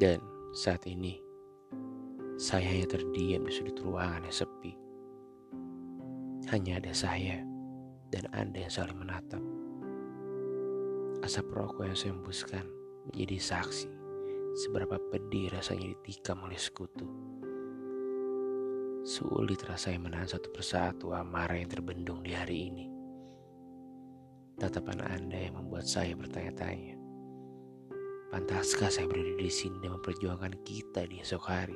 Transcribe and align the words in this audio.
Dan 0.00 0.16
saat 0.56 0.88
ini, 0.88 1.20
saya 2.40 2.64
hanya 2.64 2.96
terdiam 2.96 3.44
di 3.44 3.52
sudut 3.52 3.84
ruangan 3.84 4.24
yang 4.24 4.32
sepi. 4.32 4.72
Hanya 6.48 6.80
ada 6.80 6.96
saya 6.96 7.44
dan 8.08 8.24
Anda 8.32 8.64
yang 8.64 8.72
saling 8.72 8.96
menatap. 8.96 9.44
Asap 11.20 11.52
rokok 11.52 11.84
yang 11.84 11.98
saya 12.00 12.16
hembuskan 12.16 12.64
menjadi 13.12 13.36
saksi 13.44 13.92
seberapa 14.56 14.96
pedih 15.12 15.52
rasanya 15.52 15.92
ditikam 15.92 16.48
oleh 16.48 16.56
sekutu. 16.56 17.04
Sulit 19.04 19.60
rasanya 19.68 20.00
menahan 20.00 20.32
satu 20.32 20.48
persatu 20.48 21.12
amarah 21.12 21.60
yang 21.60 21.68
terbendung 21.68 22.24
di 22.24 22.32
hari 22.32 22.72
ini. 22.72 22.88
Tatapan 24.56 25.04
Anda 25.04 25.44
yang 25.44 25.60
membuat 25.60 25.84
saya 25.84 26.16
bertanya-tanya. 26.16 26.99
Pantaskah 28.30 28.94
saya 28.94 29.10
berada 29.10 29.42
di 29.42 29.50
sini 29.50 29.82
dan 29.82 29.98
memperjuangkan 29.98 30.62
kita 30.62 31.02
di 31.10 31.18
esok 31.18 31.44
hari? 31.50 31.74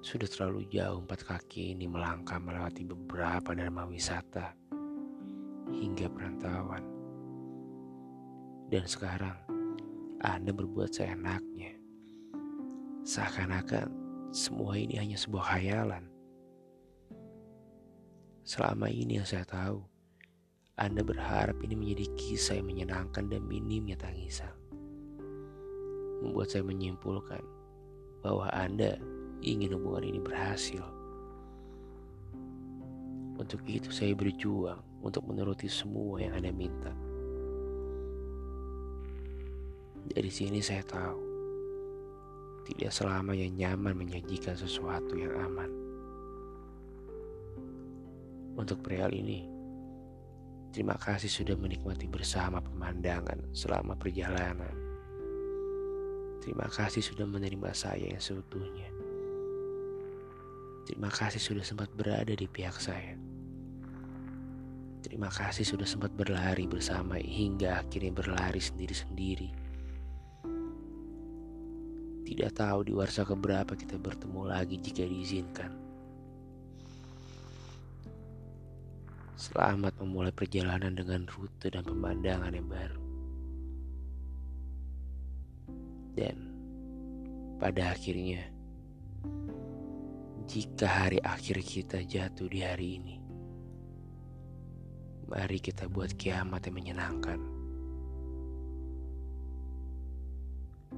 Sudah 0.00 0.24
terlalu 0.24 0.64
jauh 0.72 1.04
empat 1.04 1.20
kaki 1.28 1.76
ini 1.76 1.84
melangkah 1.84 2.40
melewati 2.40 2.88
beberapa 2.88 3.52
dharma 3.52 3.84
wisata 3.84 4.56
hingga 5.68 6.08
perantauan 6.08 6.80
dan 8.72 8.88
sekarang 8.88 9.36
Anda 10.24 10.48
berbuat 10.48 10.96
seenaknya. 10.96 11.76
Seakan-akan 13.04 13.92
semua 14.32 14.80
ini 14.80 14.96
hanya 14.96 15.20
sebuah 15.20 15.44
khayalan. 15.44 16.08
Selama 18.48 18.88
ini 18.88 19.20
yang 19.20 19.28
saya 19.28 19.44
tahu, 19.44 19.84
Anda 20.76 21.00
berharap 21.00 21.56
ini 21.64 21.72
menjadi 21.72 22.04
kisah 22.20 22.60
yang 22.60 22.68
menyenangkan 22.68 23.32
dan 23.32 23.48
minimnya 23.48 23.96
tangisan. 23.96 24.52
Membuat 26.20 26.52
saya 26.52 26.68
menyimpulkan 26.68 27.40
bahwa 28.20 28.52
Anda 28.52 29.00
ingin 29.40 29.72
hubungan 29.72 30.04
ini 30.04 30.20
berhasil. 30.20 30.84
Untuk 33.40 33.64
itu 33.64 33.88
saya 33.88 34.12
berjuang 34.12 35.00
untuk 35.00 35.24
menuruti 35.24 35.64
semua 35.64 36.20
yang 36.20 36.36
Anda 36.36 36.52
minta. 36.52 36.92
Dari 40.12 40.28
sini 40.28 40.60
saya 40.60 40.84
tahu, 40.84 41.20
tidak 42.68 42.92
selamanya 42.92 43.48
nyaman 43.48 43.96
menyajikan 43.96 44.52
sesuatu 44.52 45.16
yang 45.16 45.32
aman. 45.40 45.72
Untuk 48.60 48.84
perihal 48.84 49.16
ini, 49.16 49.55
terima 50.76 51.00
kasih 51.00 51.32
sudah 51.32 51.56
menikmati 51.56 52.04
bersama 52.04 52.60
pemandangan 52.60 53.48
selama 53.56 53.96
perjalanan. 53.96 54.76
Terima 56.44 56.68
kasih 56.68 57.00
sudah 57.00 57.24
menerima 57.24 57.72
saya 57.72 58.12
yang 58.12 58.20
seutuhnya. 58.20 58.92
Terima 60.84 61.08
kasih 61.08 61.40
sudah 61.40 61.64
sempat 61.64 61.88
berada 61.96 62.36
di 62.36 62.44
pihak 62.44 62.76
saya. 62.76 63.16
Terima 65.00 65.32
kasih 65.32 65.64
sudah 65.64 65.88
sempat 65.88 66.12
berlari 66.12 66.68
bersama 66.68 67.16
hingga 67.16 67.80
akhirnya 67.80 68.12
berlari 68.12 68.60
sendiri-sendiri. 68.60 69.56
Tidak 72.28 72.52
tahu 72.52 72.84
di 72.84 72.92
warsa 72.92 73.24
keberapa 73.24 73.72
kita 73.72 73.96
bertemu 73.96 74.44
lagi 74.44 74.76
jika 74.76 75.08
diizinkan. 75.08 75.85
Selamat 79.36 79.92
memulai 80.00 80.32
perjalanan 80.32 80.96
dengan 80.96 81.28
rute 81.28 81.68
dan 81.68 81.84
pemandangan 81.84 82.56
yang 82.56 82.72
baru. 82.72 83.04
Dan 86.16 86.36
pada 87.60 87.92
akhirnya, 87.92 88.48
jika 90.48 90.88
hari 90.88 91.20
akhir 91.20 91.60
kita 91.68 92.00
jatuh 92.08 92.48
di 92.48 92.64
hari 92.64 92.96
ini, 92.96 93.20
mari 95.28 95.60
kita 95.60 95.84
buat 95.84 96.16
kiamat 96.16 96.72
yang 96.72 96.80
menyenangkan. 96.80 97.40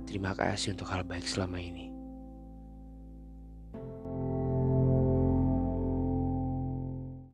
Terima 0.07 0.31
kasih 0.39 0.79
untuk 0.79 0.87
hal 0.95 1.03
baik 1.03 1.27
selama 1.27 1.59
ini. 1.59 1.98